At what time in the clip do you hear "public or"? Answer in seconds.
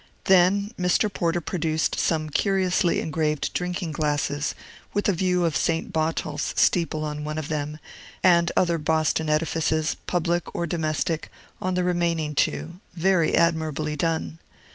10.07-10.65